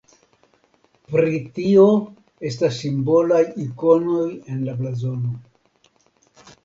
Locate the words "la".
4.71-4.75